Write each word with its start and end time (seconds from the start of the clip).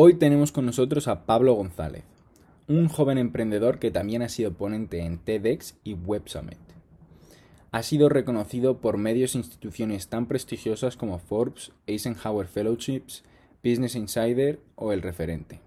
Hoy 0.00 0.14
tenemos 0.14 0.52
con 0.52 0.64
nosotros 0.64 1.08
a 1.08 1.26
Pablo 1.26 1.54
González, 1.54 2.04
un 2.68 2.86
joven 2.86 3.18
emprendedor 3.18 3.80
que 3.80 3.90
también 3.90 4.22
ha 4.22 4.28
sido 4.28 4.52
ponente 4.52 5.00
en 5.00 5.18
TEDx 5.18 5.74
y 5.82 5.94
Web 5.94 6.22
Summit. 6.26 6.60
Ha 7.72 7.82
sido 7.82 8.08
reconocido 8.08 8.80
por 8.80 8.96
medios 8.96 9.34
e 9.34 9.38
instituciones 9.38 10.06
tan 10.06 10.26
prestigiosas 10.26 10.96
como 10.96 11.18
Forbes, 11.18 11.72
Eisenhower 11.88 12.46
Fellowships, 12.46 13.24
Business 13.64 13.96
Insider 13.96 14.60
o 14.76 14.92
El 14.92 15.02
Referente. 15.02 15.58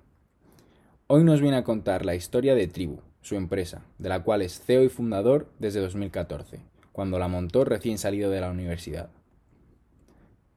Hoy 1.07 1.25
nos 1.25 1.41
viene 1.41 1.57
a 1.57 1.65
contar 1.65 2.05
la 2.05 2.15
historia 2.15 2.55
de 2.55 2.67
Tribu, 2.67 2.99
su 3.21 3.35
empresa, 3.35 3.83
de 3.97 4.07
la 4.07 4.23
cual 4.23 4.43
es 4.43 4.61
CEO 4.61 4.85
y 4.85 4.87
fundador 4.87 5.51
desde 5.59 5.81
2014, 5.81 6.61
cuando 6.93 7.19
la 7.19 7.27
montó 7.27 7.65
recién 7.65 7.97
salido 7.97 8.31
de 8.31 8.39
la 8.39 8.49
universidad. 8.49 9.09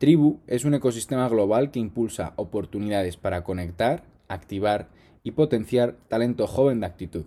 Tribu 0.05 0.41
es 0.47 0.67
un 0.67 0.75
ecosistema 0.75 1.27
global 1.31 1.71
que 1.71 1.81
impulsa 1.81 2.35
oportunidades 2.37 3.17
para 3.17 3.43
conectar, 3.43 4.05
activar 4.29 4.91
y 5.23 5.31
potenciar 5.31 5.97
talento 6.09 6.47
joven 6.47 6.81
de 6.81 6.87
actitud, 6.87 7.25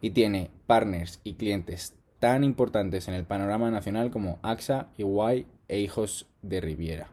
y 0.00 0.10
tiene 0.10 0.52
partners 0.68 1.20
y 1.24 1.34
clientes 1.34 1.96
tan 2.20 2.44
importantes 2.44 3.08
en 3.08 3.14
el 3.14 3.24
panorama 3.24 3.72
nacional 3.72 4.12
como 4.12 4.38
AXA, 4.42 4.86
Iguay 4.98 5.46
e 5.66 5.80
Hijos 5.80 6.28
de 6.42 6.60
Riviera. 6.60 7.10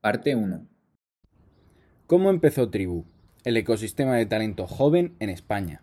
Parte 0.00 0.36
1. 0.36 0.64
¿Cómo 2.06 2.30
empezó 2.30 2.70
Tribu? 2.70 3.04
el 3.42 3.56
ecosistema 3.56 4.14
de 4.14 4.26
talento 4.26 4.68
joven 4.68 5.16
en 5.18 5.28
España. 5.28 5.82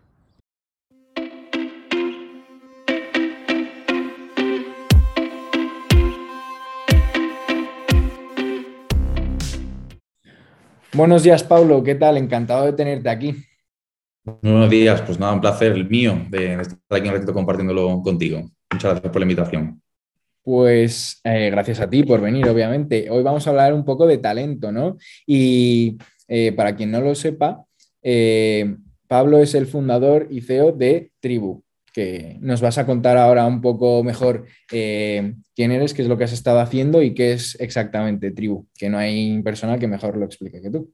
Buenos 10.96 11.24
días, 11.24 11.44
Pablo. 11.44 11.84
¿Qué 11.84 11.96
tal? 11.96 12.16
Encantado 12.16 12.66
de 12.66 12.72
tenerte 12.72 13.10
aquí. 13.10 13.36
Buenos 14.24 14.70
días. 14.70 15.02
Pues 15.02 15.20
nada, 15.20 15.34
un 15.34 15.42
placer 15.42 15.74
el 15.74 15.90
mío 15.90 16.18
de 16.30 16.54
estar 16.54 16.78
aquí 16.90 17.10
un 17.10 17.16
ratito 17.16 17.34
compartiéndolo 17.34 18.02
contigo. 18.02 18.50
Muchas 18.72 18.92
gracias 18.92 19.12
por 19.12 19.20
la 19.20 19.26
invitación. 19.26 19.82
Pues 20.42 21.20
eh, 21.26 21.50
gracias 21.50 21.82
a 21.82 21.90
ti 21.90 22.04
por 22.04 22.22
venir, 22.22 22.48
obviamente. 22.48 23.10
Hoy 23.10 23.24
vamos 23.24 23.46
a 23.46 23.50
hablar 23.50 23.74
un 23.74 23.84
poco 23.84 24.08
de 24.08 24.20
talento, 24.20 24.72
¿no? 24.72 24.96
Y 25.28 25.98
eh, 26.30 26.54
para 26.54 26.74
quien 26.78 26.92
no 26.92 27.02
lo 27.02 27.14
sepa, 27.14 27.66
eh, 28.02 28.78
Pablo 29.06 29.40
es 29.40 29.54
el 29.54 29.68
fundador 29.68 30.28
y 30.30 30.40
CEO 30.40 30.72
de 30.72 31.12
Tribu, 31.20 31.62
que 31.96 32.38
nos 32.42 32.60
vas 32.60 32.78
a 32.78 32.86
contar 32.86 33.16
ahora 33.16 33.46
un 33.46 33.62
poco 33.62 34.04
mejor 34.04 34.46
eh, 34.70 35.36
quién 35.56 35.72
eres, 35.72 35.94
qué 35.94 36.02
es 36.02 36.10
lo 36.10 36.18
que 36.18 36.26
has 36.26 36.34
estado 36.34 36.60
haciendo 36.60 37.02
y 37.02 37.14
qué 37.14 37.32
es 37.32 37.56
exactamente 37.58 38.32
Tribu, 38.32 38.68
que 38.78 38.90
no 38.90 38.98
hay 38.98 39.42
persona 39.44 39.80
que 39.80 39.88
mejor 39.88 40.18
lo 40.18 40.26
explique 40.26 40.62
que 40.62 40.70
tú. 40.70 40.92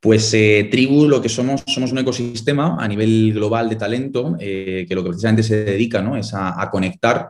Pues 0.00 0.30
Tribu 0.30 1.06
lo 1.06 1.20
que 1.20 1.28
somos, 1.28 1.62
somos 1.66 1.92
un 1.92 1.98
ecosistema 1.98 2.78
a 2.80 2.88
nivel 2.88 3.34
global 3.34 3.68
de 3.68 3.76
talento 3.76 4.34
que 4.38 4.86
lo 4.88 5.02
que 5.02 5.10
precisamente 5.10 5.42
se 5.42 5.62
dedica 5.62 6.00
¿no? 6.00 6.16
es 6.16 6.32
a, 6.32 6.70
conectar 6.70 7.28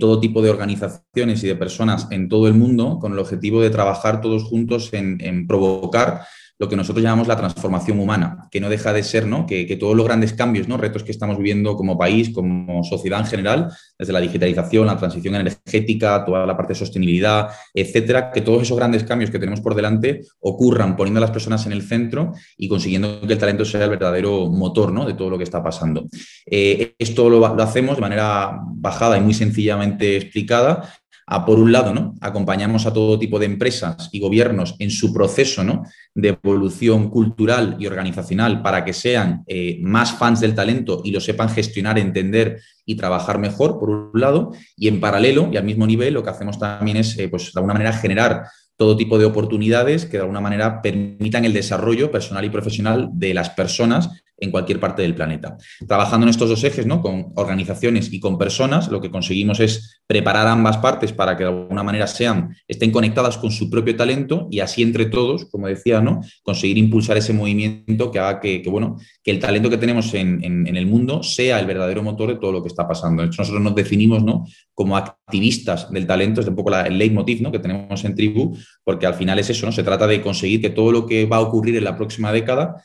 todo 0.00 0.18
tipo 0.18 0.40
de 0.40 0.48
organizaciones 0.48 1.44
y 1.44 1.46
de 1.46 1.56
personas 1.56 2.08
en 2.10 2.30
todo 2.30 2.48
el 2.48 2.54
mundo 2.54 2.98
con 2.98 3.12
el 3.12 3.18
objetivo 3.18 3.60
de 3.60 3.68
trabajar 3.68 4.22
todos 4.22 4.44
juntos 4.44 4.88
en 4.94 5.46
provocar 5.46 6.22
lo 6.58 6.68
que 6.68 6.76
nosotros 6.76 7.02
llamamos 7.02 7.28
la 7.28 7.36
transformación 7.36 7.98
humana, 7.98 8.48
que 8.50 8.60
no 8.60 8.68
deja 8.68 8.92
de 8.92 9.02
ser 9.02 9.26
¿no? 9.26 9.46
Que, 9.46 9.76
todos 9.78 9.94
los 9.94 10.06
grandes 10.06 10.32
cambios, 10.32 10.68
¿no? 10.68 10.76
retos 10.76 11.02
que 11.02 11.12
estamos 11.12 11.36
viviendo 11.36 11.76
como 11.76 11.98
país, 11.98 12.30
como 12.30 12.82
sociedad 12.82 13.20
en 13.20 13.26
general, 13.26 13.68
desde 13.98 14.12
la 14.12 14.20
digitalización, 14.20 14.86
la 14.86 14.96
transición 14.96 15.34
energética, 15.34 16.24
toda 16.24 16.46
la 16.46 16.56
parte 16.56 16.72
de 16.72 16.78
sostenibilidad, 16.78 17.48
etcétera, 17.74 18.30
que 18.30 18.40
todos 18.40 18.62
esos 18.62 18.76
grandes 18.76 19.04
cambios 19.04 19.30
que 19.30 19.38
tenemos 19.38 19.60
por 19.60 19.74
delante 19.74 20.22
ocurran 20.40 20.96
poniendo 20.96 21.18
a 21.18 21.22
las 21.22 21.30
personas 21.30 21.66
en 21.66 21.72
el 21.72 21.82
centro 21.82 22.32
y 22.56 22.68
consiguiendo 22.68 23.20
que 23.20 23.34
el 23.34 23.38
talento 23.38 23.64
sea 23.64 23.84
el 23.84 23.90
verdadero 23.90 24.46
motor 24.46 24.92
¿no? 24.92 25.04
de 25.06 25.14
todo 25.14 25.30
lo 25.30 25.38
que 25.38 25.44
está 25.44 25.62
pasando. 25.62 26.06
Eh, 26.46 26.94
esto 26.98 27.28
lo 27.28 27.44
hacemos 27.44 27.96
de 27.96 28.00
manera 28.00 28.58
bajada 28.64 29.18
y 29.18 29.20
muy 29.20 29.34
sencillamente 29.34 30.16
explicada 30.16 30.90
a, 31.26 31.44
por 31.44 31.58
un 31.58 31.72
lado, 31.72 31.92
¿no? 31.92 32.14
acompañamos 32.20 32.86
a 32.86 32.92
todo 32.92 33.18
tipo 33.18 33.38
de 33.38 33.46
empresas 33.46 34.08
y 34.12 34.20
gobiernos 34.20 34.76
en 34.78 34.90
su 34.90 35.12
proceso 35.12 35.64
¿no? 35.64 35.84
de 36.14 36.38
evolución 36.40 37.10
cultural 37.10 37.76
y 37.80 37.86
organizacional 37.86 38.62
para 38.62 38.84
que 38.84 38.92
sean 38.92 39.42
eh, 39.48 39.78
más 39.82 40.12
fans 40.12 40.40
del 40.40 40.54
talento 40.54 41.02
y 41.04 41.10
lo 41.10 41.20
sepan 41.20 41.48
gestionar, 41.48 41.98
entender 41.98 42.60
y 42.84 42.94
trabajar 42.94 43.38
mejor, 43.38 43.80
por 43.80 43.90
un 43.90 44.20
lado, 44.20 44.52
y 44.76 44.86
en 44.86 45.00
paralelo 45.00 45.50
y 45.52 45.56
al 45.56 45.64
mismo 45.64 45.86
nivel 45.86 46.14
lo 46.14 46.22
que 46.22 46.30
hacemos 46.30 46.58
también 46.58 46.98
es, 46.98 47.18
eh, 47.18 47.28
pues, 47.28 47.52
de 47.52 47.58
alguna 47.58 47.74
manera, 47.74 47.92
generar 47.92 48.44
todo 48.76 48.96
tipo 48.96 49.18
de 49.18 49.24
oportunidades 49.24 50.04
que 50.04 50.18
de 50.18 50.22
alguna 50.22 50.40
manera 50.40 50.82
permitan 50.82 51.44
el 51.44 51.52
desarrollo 51.52 52.10
personal 52.10 52.44
y 52.44 52.50
profesional 52.50 53.10
de 53.12 53.34
las 53.34 53.50
personas 53.50 54.10
en 54.38 54.50
cualquier 54.50 54.80
parte 54.80 55.02
del 55.02 55.14
planeta. 55.14 55.56
Trabajando 55.86 56.26
en 56.26 56.30
estos 56.30 56.48
dos 56.48 56.62
ejes, 56.64 56.86
¿no? 56.86 57.00
con 57.00 57.32
organizaciones 57.36 58.12
y 58.12 58.20
con 58.20 58.36
personas, 58.36 58.88
lo 58.88 59.00
que 59.00 59.10
conseguimos 59.10 59.60
es 59.60 60.00
preparar 60.06 60.46
ambas 60.46 60.76
partes 60.78 61.12
para 61.12 61.36
que 61.36 61.44
de 61.44 61.50
alguna 61.50 61.82
manera 61.82 62.06
sean, 62.06 62.54
estén 62.68 62.90
conectadas 62.90 63.38
con 63.38 63.50
su 63.50 63.70
propio 63.70 63.96
talento 63.96 64.46
y 64.50 64.60
así 64.60 64.82
entre 64.82 65.06
todos, 65.06 65.46
como 65.46 65.68
decía, 65.68 66.00
¿no? 66.00 66.20
conseguir 66.42 66.78
impulsar 66.78 67.16
ese 67.16 67.32
movimiento 67.32 68.10
que 68.10 68.18
haga 68.18 68.40
que, 68.40 68.62
bueno, 68.68 68.96
que 69.22 69.30
el 69.30 69.38
talento 69.38 69.70
que 69.70 69.78
tenemos 69.78 70.12
en, 70.14 70.36
el 70.66 70.86
mundo 70.86 71.22
sea 71.22 71.58
el 71.58 71.66
verdadero 71.66 72.02
motor 72.02 72.28
de 72.28 72.36
todo 72.36 72.52
lo 72.52 72.62
que 72.62 72.68
está 72.68 72.86
pasando. 72.86 73.24
Nosotros 73.24 73.60
nos 73.60 73.74
definimos 73.74 74.22
¿no? 74.22 74.44
como 74.74 74.96
activistas 74.96 75.90
del 75.90 76.06
talento, 76.06 76.40
es 76.40 76.46
un 76.46 76.54
poco 76.54 76.76
el 76.76 76.98
leitmotiv 76.98 77.40
¿no? 77.40 77.50
que 77.50 77.58
tenemos 77.58 78.04
en 78.04 78.14
Tribu, 78.14 78.54
porque 78.84 79.06
al 79.06 79.14
final 79.14 79.38
es 79.38 79.50
eso, 79.50 79.66
¿no? 79.66 79.72
se 79.72 79.82
trata 79.82 80.06
de 80.06 80.22
conseguir 80.22 80.60
que 80.60 80.70
todo 80.70 80.92
lo 80.92 81.06
que 81.06 81.26
va 81.26 81.36
a 81.36 81.40
ocurrir 81.40 81.76
en 81.76 81.84
la 81.84 81.96
próxima 81.96 82.32
década 82.32 82.82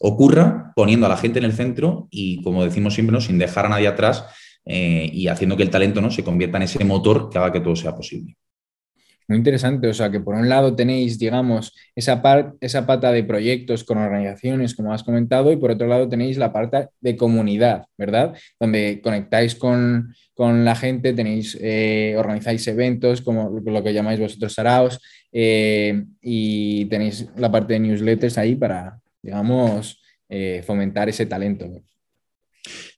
ocurra 0.00 0.72
poniendo 0.74 1.06
a 1.06 1.08
la 1.08 1.16
gente 1.16 1.38
en 1.38 1.44
el 1.44 1.52
centro 1.52 2.08
y, 2.10 2.42
como 2.42 2.64
decimos 2.64 2.94
siempre, 2.94 3.20
sin 3.20 3.38
dejar 3.38 3.66
a 3.66 3.68
nadie 3.68 3.86
atrás 3.86 4.24
eh, 4.64 5.08
y 5.12 5.28
haciendo 5.28 5.56
que 5.56 5.62
el 5.62 5.70
talento 5.70 6.00
¿no? 6.00 6.10
se 6.10 6.24
convierta 6.24 6.56
en 6.56 6.64
ese 6.64 6.84
motor 6.84 7.30
que 7.30 7.38
haga 7.38 7.52
que 7.52 7.60
todo 7.60 7.76
sea 7.76 7.94
posible. 7.94 8.36
Muy 9.28 9.38
interesante, 9.38 9.88
o 9.88 9.94
sea 9.94 10.10
que 10.10 10.20
por 10.20 10.34
un 10.34 10.48
lado 10.48 10.74
tenéis, 10.74 11.18
digamos, 11.18 11.74
esa, 11.94 12.22
esa 12.60 12.86
pata 12.86 13.12
de 13.12 13.24
proyectos 13.24 13.84
con 13.84 13.98
organizaciones, 13.98 14.74
como 14.74 14.92
has 14.92 15.04
comentado, 15.04 15.52
y 15.52 15.56
por 15.56 15.70
otro 15.70 15.86
lado 15.86 16.08
tenéis 16.08 16.38
la 16.38 16.52
parte 16.52 16.88
de 17.00 17.16
comunidad, 17.16 17.86
¿verdad? 17.96 18.34
Donde 18.58 19.00
conectáis 19.02 19.54
con, 19.54 20.14
la 20.36 20.74
gente, 20.74 21.12
tenéis, 21.12 21.56
eh, 21.60 22.16
organizáis 22.18 22.66
eventos, 22.66 23.22
como 23.22 23.60
lo 23.64 23.82
que 23.82 23.94
llamáis 23.94 24.18
vosotros 24.18 24.54
saraos, 24.54 25.00
eh, 25.30 26.04
y 26.20 26.86
tenéis 26.86 27.28
la 27.36 27.50
parte 27.50 27.74
de 27.74 27.80
newsletters 27.80 28.38
ahí 28.38 28.56
para, 28.56 28.98
digamos, 29.22 30.02
eh, 30.28 30.62
fomentar 30.66 31.08
ese 31.08 31.26
talento. 31.26 31.66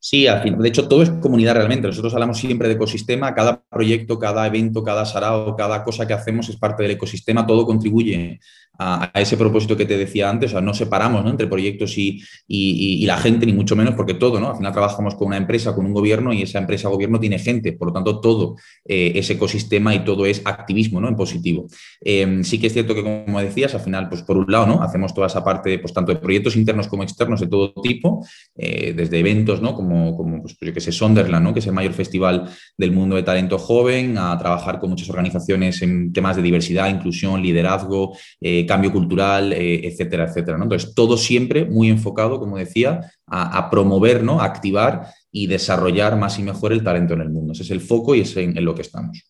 Sí, 0.01 0.27
de 0.27 0.69
hecho 0.69 0.89
todo 0.89 1.03
es 1.03 1.11
comunidad 1.11 1.55
realmente. 1.55 1.87
Nosotros 1.87 2.13
hablamos 2.13 2.39
siempre 2.39 2.69
de 2.69 2.75
ecosistema, 2.75 3.35
cada 3.35 3.63
proyecto, 3.63 4.19
cada 4.19 4.47
evento, 4.47 4.85
cada 4.85 5.07
sarao, 5.07 5.57
cada 5.57 5.83
cosa 5.83 6.07
que 6.07 6.13
hacemos 6.13 6.49
es 6.49 6.57
parte 6.57 6.83
del 6.83 6.93
ecosistema, 6.93 7.47
todo 7.47 7.65
contribuye 7.65 8.41
a, 8.79 9.11
ese 9.15 9.37
propósito 9.37 9.77
que 9.77 9.87
te 9.87 9.97
decía 9.97 10.29
antes, 10.29 10.51
o 10.51 10.53
sea, 10.53 10.61
no 10.61 10.75
separamos 10.75 11.25
entre 11.29 11.47
proyectos 11.47 11.97
y, 11.97 13.05
la 13.05 13.17
gente, 13.19 13.47
ni 13.47 13.53
mucho 13.53 13.77
menos, 13.77 13.95
porque 13.95 14.15
todo, 14.15 14.41
¿no? 14.41 14.51
Al 14.51 14.57
final 14.57 14.73
trabajamos 14.73 15.15
con 15.15 15.29
una 15.29 15.37
empresa, 15.37 15.75
con 15.75 15.85
un 15.87 15.93
gobierno 15.93 16.33
y 16.33 16.43
esa 16.43 16.59
empresa 16.59 16.89
gobierno 16.89 17.21
tiene 17.21 17.39
gente, 17.39 17.73
por 17.73 17.89
lo 17.89 17.95
tanto 17.95 18.21
todo 18.21 18.57
eh, 18.85 19.13
es 19.15 19.29
ecosistema 19.31 19.95
y 19.95 20.05
todo 20.05 20.27
es 20.27 20.43
activismo, 20.45 21.01
¿no? 21.01 21.09
En 21.09 21.17
positivo. 21.17 21.67
Em, 22.01 22.43
sí 22.43 22.59
que 22.59 22.69
es 22.69 22.73
cierto 22.73 22.95
que, 22.95 23.03
como 23.03 23.41
decías, 23.41 23.75
al 23.75 23.81
final, 23.81 24.09
pues 24.09 24.23
por 24.23 24.37
un 24.37 24.47
lado, 24.51 24.67
¿no? 24.67 24.83
Hacemos 24.83 25.15
toda 25.15 25.27
esa 25.27 25.45
parte, 25.45 25.79
pues 25.79 25.93
tanto 25.93 26.13
de 26.13 26.19
proyectos 26.19 26.57
internos 26.57 26.89
como 26.89 27.03
externos 27.03 27.41
de 27.41 27.47
todo 27.47 27.73
tipo, 27.83 28.27
eh, 28.57 28.93
desde 28.97 29.19
eventos, 29.19 29.61
¿no? 29.61 29.75
Como, 29.75 30.17
como 30.17 30.43
pues, 30.43 30.57
yo 30.61 30.73
que 30.73 30.81
sé, 30.81 30.93
Sonderland, 30.93 31.45
¿no? 31.45 31.53
Que 31.53 31.61
es 31.61 31.67
el 31.67 31.73
mayor 31.73 31.93
festival 31.93 32.49
del 32.77 32.93
mundo 32.93 33.17
de 33.17 33.23
talento 33.23 33.59
joven, 33.59 34.17
a 34.19 34.37
trabajar 34.39 34.81
con 34.81 34.91
muchas 34.91 35.11
organizaciones 35.11 35.83
en 35.83 36.13
temas 36.13 36.37
de 36.37 36.43
diversidad, 36.43 36.89
inclusión, 36.89 37.43
liderazgo, 37.43 38.17
eh, 38.41 38.64
cambio 38.67 38.93
cultural, 38.93 39.53
eh, 39.53 39.87
etcétera, 39.87 40.25
etcétera. 40.25 40.59
Entonces, 40.61 40.95
todo 40.95 41.17
siempre 41.17 41.65
muy 41.65 41.89
enfocado, 41.89 42.39
como 42.39 42.59
decía, 42.59 43.13
a, 43.27 43.71
promover, 43.71 44.23
¿no? 44.23 44.41
a 44.41 44.45
activar 44.45 45.09
y 45.31 45.47
desarrollar 45.47 46.17
más 46.17 46.39
y 46.39 46.43
mejor 46.43 46.73
el 46.73 46.85
talento 46.85 47.15
en 47.15 47.23
el 47.23 47.31
mundo. 47.31 47.53
Ese 47.53 47.63
es 47.63 47.71
el 47.71 47.81
foco 47.81 48.15
y 48.15 48.21
es 48.21 48.37
en, 48.37 48.65
lo 48.65 48.75
que 48.75 48.83
estamos. 48.83 49.25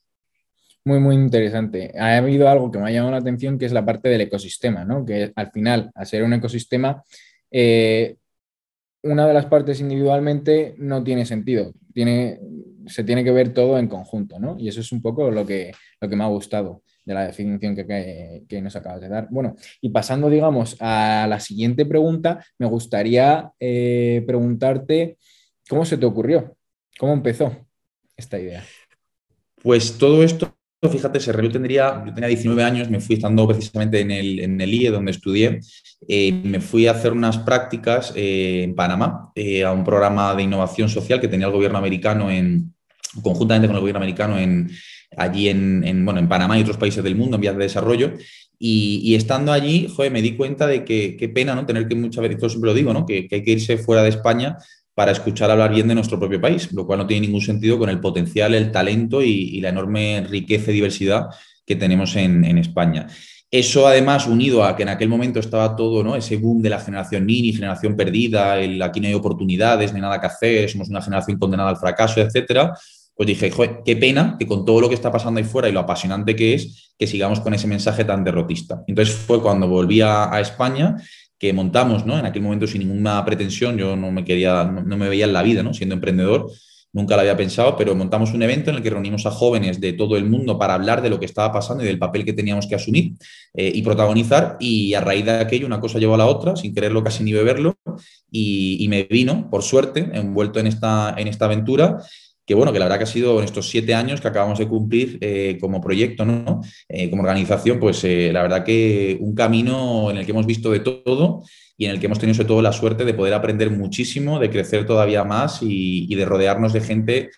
Muy, 0.84 1.00
muy 1.00 1.14
interesante. 1.14 1.92
Ha 1.98 2.19
habido 2.19 2.48
algo 2.48 2.70
que 2.70 2.78
me 2.78 2.88
ha 2.88 2.92
llamado 2.92 3.12
la 3.12 3.19
atención, 3.19 3.58
que 3.58 3.66
es 3.66 3.72
la 3.72 3.84
parte 3.84 4.08
del 4.08 4.20
ecosistema, 4.22 4.84
¿no? 4.84 5.04
Que 5.04 5.32
al 5.34 5.50
final, 5.50 5.90
al 5.94 6.06
ser 6.06 6.22
un 6.22 6.34
ecosistema, 6.34 7.02
eh, 7.50 8.16
una 9.02 9.26
de 9.26 9.34
las 9.34 9.46
partes 9.46 9.81
individualmente 9.81 10.75
no 10.78 11.02
tiene 11.02 11.25
sentido. 11.25 11.72
Tiene, 11.92 12.40
se 12.86 13.04
tiene 13.04 13.25
que 13.25 13.31
ver 13.31 13.52
todo 13.52 13.78
en 13.78 13.88
conjunto, 13.88 14.38
¿no? 14.38 14.56
Y 14.58 14.69
eso 14.69 14.81
es 14.81 14.92
un 14.92 15.02
poco 15.02 15.31
lo 15.31 15.46
que, 15.46 15.72
lo 16.00 16.08
que 16.08 16.16
me 16.16 16.25
ha 16.25 16.28
gustado 16.28 16.82
de 17.04 17.14
la 17.14 17.26
definición 17.26 17.76
que, 17.76 18.62
nos 18.62 18.76
acabas 18.76 19.00
de 19.00 19.08
dar. 19.08 19.28
Bueno, 19.31 19.56
y 19.81 19.90
pasando, 19.90 20.31
digamos, 20.31 20.76
a 20.81 21.26
la 21.28 21.38
siguiente 21.38 21.84
pregunta, 21.84 22.44
me 22.58 22.66
gustaría 22.66 23.50
eh, 23.60 24.22
preguntarte 24.26 25.19
cómo 25.69 25.84
se 25.84 25.98
te 25.98 26.06
ocurrió, 26.06 26.56
cómo 26.98 27.12
empezó 27.12 27.54
esta 28.16 28.38
idea. 28.38 28.64
Pues 29.62 29.98
todo 29.98 30.22
esto 30.22 30.54
fíjate, 30.90 31.19
se 31.19 31.32
yo 31.32 31.50
tendría, 31.50 32.04
yo 32.06 32.12
tenía 32.12 32.28
19 32.28 32.62
años, 32.62 32.90
me 32.90 33.00
fui 33.00 33.16
estando 33.16 33.48
precisamente 33.48 34.00
en 34.00 34.10
el, 34.10 34.38
en 34.40 34.60
el 34.60 34.75
IE 34.75 34.90
donde 34.90 35.12
estudié, 35.12 35.60
eh, 36.06 36.32
me 36.32 36.60
fui 36.60 36.86
a 36.86 36.90
hacer 36.90 37.12
unas 37.12 37.38
prácticas 37.38 38.12
eh, 38.14 38.64
en 38.64 38.75
Panamá, 38.75 39.32
a 39.64 39.72
un 39.72 39.82
programa 39.82 40.34
de 40.34 40.42
innovación 40.42 40.90
social 40.90 41.22
que 41.22 41.28
tenía 41.28 41.46
el 41.46 41.54
gobierno 41.54 41.78
americano 41.78 42.31
en, 42.31 42.73
conjuntamente 43.22 43.66
con 43.66 43.76
el 43.76 43.81
gobierno 43.81 43.99
americano 43.99 44.38
en, 44.38 44.70
allí 45.16 45.49
en, 45.49 46.05
bueno, 46.05 46.20
en 46.20 46.28
Panamá 46.28 46.58
y 46.58 46.62
otros 46.62 46.76
países 46.76 47.02
del 47.02 47.16
mundo 47.16 47.37
en 47.37 47.40
vías 47.40 47.56
de 47.56 47.62
desarrollo. 47.62 48.14
Y, 48.58 49.14
estando 49.14 49.52
allí, 49.52 49.88
joder, 49.94 50.12
me 50.12 50.22
di 50.22 50.37
cuenta 50.37 50.66
de 50.66 50.84
que 50.84 51.16
qué 51.19 51.28
pena, 51.28 51.55
¿no? 51.55 51.66
Tener 51.66 51.87
que 51.87 51.94
muchas 51.94 52.22
veces, 52.22 52.40
yo 52.40 52.49
siempre 52.49 52.70
lo 52.70 52.75
digo, 52.75 52.93
¿no? 52.93 53.05
Que, 53.05 53.28
hay 53.31 53.43
que 53.43 53.50
irse 53.50 53.76
fuera 53.76 54.02
de 54.02 54.08
España 54.08 54.56
para 54.94 55.12
escuchar 55.12 55.50
hablar 55.50 55.72
bien 55.75 55.88
de 55.88 55.94
nuestro 55.94 56.19
propio 56.19 56.40
país, 56.40 56.72
lo 56.72 56.87
cual 56.87 57.00
no 57.00 57.06
tiene 57.06 57.26
ningún 57.26 57.43
sentido 57.43 57.78
con 57.78 57.90
el 57.90 58.00
potencial, 58.00 58.55
el 58.55 58.70
talento 58.70 59.22
y, 59.22 59.60
la 59.60 59.70
enorme 59.70 60.25
riqueza 60.28 60.70
y 60.70 60.75
diversidad 60.75 61.26
que 61.67 61.76
tenemos 61.76 62.14
en, 62.17 62.44
España. 62.58 63.08
Eso 63.50 63.87
además 63.87 64.26
unido 64.26 64.64
a 64.64 64.75
que 64.76 64.82
en 64.82 64.88
aquel 64.88 65.08
momento 65.08 65.40
estaba 65.40 65.76
todo, 65.76 66.02
¿no? 66.02 66.17
Ese 66.17 66.37
boom 66.37 66.62
de 66.62 66.70
la 66.70 66.81
generación 66.81 67.26
Nini, 67.26 67.52
generación 67.52 67.96
perdida, 67.96 68.58
el 68.58 68.81
aquí 68.82 69.00
no 69.00 69.08
hay 69.08 69.14
oportunidades, 69.14 69.93
no 69.93 69.96
hay 69.96 70.02
nada 70.02 70.20
que 70.20 70.26
hacer, 70.26 70.70
somos 70.70 70.88
una 70.88 71.02
generación 71.02 71.38
condenada 71.38 71.70
al 71.70 71.76
fracaso, 71.76 72.20
etcétera 72.20 72.72
pues 73.14 73.26
dije, 73.26 73.50
Joder, 73.50 73.81
qué 73.84 73.96
pena 73.96 74.37
que 74.38 74.46
con 74.46 74.64
todo 74.64 74.81
lo 74.81 74.88
que 74.88 74.94
está 74.94 75.12
pasando 75.12 75.38
ahí 75.38 75.44
fuera 75.44 75.69
y 75.69 75.72
lo 75.72 75.81
apasionante 75.81 76.34
que 76.34 76.55
es, 76.55 76.93
que 76.99 77.06
sigamos 77.06 77.40
con 77.40 77.55
ese 77.55 77.66
mensaje 77.66 78.05
tan 78.05 78.25
derrotista. 78.25 78.82
Entonces 78.87 79.14
fue 79.14 79.40
cuando 79.40 79.69
volví 79.69 80.00
a, 80.00 80.31
España 80.40 80.96
que 81.38 81.52
montamos, 81.52 82.06
¿no? 82.06 82.19
En 82.19 82.26
aquel 82.26 82.43
momento 82.43 82.66
sin 82.66 82.87
ninguna 82.87 83.25
pretensión, 83.25 83.76
yo 83.76 83.96
no 83.96 84.11
me 84.11 84.25
quería, 84.25 84.64
no, 84.64 84.96
me 84.96 85.08
veía 85.08 85.26
en 85.26 85.32
la 85.32 85.43
vida, 85.43 85.62
¿no? 85.62 85.75
Siendo 85.75 85.94
emprendedor, 85.94 86.50
nunca 86.93 87.14
lo 87.16 87.20
había 87.20 87.37
pensado, 87.37 87.76
pero 87.76 87.94
montamos 87.94 88.32
un 88.32 88.43
evento 88.43 88.70
en 88.70 88.76
el 88.76 88.82
que 88.82 88.90
reunimos 88.90 89.26
a 89.26 89.31
jóvenes 89.31 89.81
de 89.81 89.93
todo 89.93 90.17
el 90.17 90.25
mundo 90.25 90.58
para 90.58 90.75
hablar 90.75 91.02
de 91.02 91.10
lo 91.10 91.19
que 91.19 91.26
estaba 91.26 91.52
pasando 91.52 91.82
y 91.82 91.87
del 91.87 91.99
papel 91.99 92.25
que 92.25 92.32
teníamos 92.32 92.67
que 92.67 92.76
asumir 92.76 93.14
eh, 93.55 93.70
y 93.75 93.82
protagonizar. 93.82 94.56
Y 94.60 94.94
a 94.94 95.00
raíz 95.00 95.25
de 95.25 95.32
aquello, 95.32 95.67
una 95.67 95.81
cosa 95.81 95.99
llevó 95.99 96.14
a 96.14 96.19
la 96.19 96.26
otra, 96.26 96.56
sin 96.56 96.72
quererlo 96.72 97.02
casi 97.02 97.25
ni 97.25 97.32
beberlo, 97.32 97.76
y, 98.31 98.82
y 98.84 98.88
me 98.88 99.05
vino, 99.05 99.49
por 99.50 99.62
suerte, 99.62 100.08
envuelto 100.12 100.60
en 100.60 100.69
esta, 100.69 101.14
en 101.17 101.28
esta 101.28 101.44
aventura 101.46 101.99
que 102.46 102.55
bueno, 102.55 102.73
que 102.73 102.79
la 102.79 102.85
verdad 102.85 102.99
que 102.99 103.05
ha 103.05 103.06
sido 103.06 103.38
en 103.38 103.44
estos 103.44 103.69
siete 103.69 103.94
años 103.94 104.20
que 104.20 104.29
acabamos 104.29 104.58
de 104.58 104.69
cumplir 104.69 105.19
eh, 105.20 105.56
como 105.61 105.81
proyecto, 105.81 106.25
¿no? 106.25 106.61
Eh, 106.88 107.08
como 107.08 107.23
organización, 107.23 107.81
pues 107.81 108.05
eh, 108.05 108.31
la 108.32 108.43
verdad 108.43 108.64
que 108.64 109.17
un 109.20 109.35
camino 109.35 110.11
en 110.11 110.19
el 110.19 110.26
que 110.26 110.32
hemos 110.32 110.46
visto 110.46 110.70
de 110.70 110.81
todo 110.81 111.43
y 111.76 111.87
en 111.87 111.93
el 111.93 112.00
que 112.00 112.06
hemos 112.06 112.19
tenido 112.19 112.35
sobre 112.35 112.49
todo 112.49 112.62
la 112.62 112.73
suerte 112.73 113.05
de 113.05 113.14
poder 113.14 113.35
aprender 113.35 113.70
muchísimo, 113.70 114.38
de 114.38 114.50
crecer 114.50 114.87
todavía 114.87 115.25
más 115.25 115.61
y, 115.62 116.14
de 116.14 116.25
rodearnos 116.25 116.73
de 116.73 116.81
gente 116.81 117.31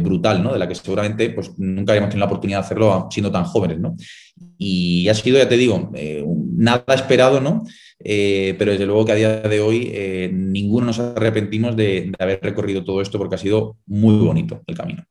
brutal, 0.00 0.42
¿no? 0.42 0.52
De 0.52 0.58
la 0.58 0.68
que 0.68 0.76
seguramente 0.76 1.30
pues, 1.30 1.58
nunca 1.58 1.92
habíamos 1.92 2.10
tenido 2.10 2.26
la 2.26 2.30
oportunidad 2.30 2.60
de 2.60 2.66
hacerlo 2.66 3.08
siendo 3.10 3.32
tan 3.32 3.44
jóvenes, 3.44 3.80
¿no? 3.80 3.96
Y 4.58 5.08
ha 5.08 5.14
sido, 5.14 5.38
ya 5.38 5.48
te 5.48 5.56
digo, 5.56 5.90
nada 6.56 6.84
esperado, 6.94 7.40
¿no? 7.40 7.64
Eh, 8.04 8.54
pero 8.58 8.72
desde 8.72 8.86
luego 8.86 9.04
que 9.04 9.12
a 9.12 9.16
día 9.16 9.40
de 9.40 9.60
hoy 9.60 9.90
eh, 9.92 10.30
ninguno 10.32 10.86
nos 10.86 10.98
arrepentimos 10.98 11.76
de, 11.76 12.12
haber 12.18 12.40
recorrido 12.42 12.84
todo 12.84 13.00
esto 13.00 13.18
porque 13.18 13.36
ha 13.36 13.38
sido 13.38 13.76
muy 13.86 14.16
bonito 14.16 14.60
el 14.66 14.76
camino. 14.76 15.04